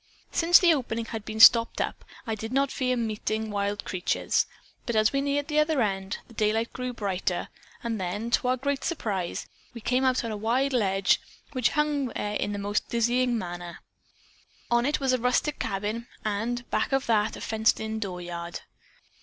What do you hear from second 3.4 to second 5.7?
wild creatures, but as we neared the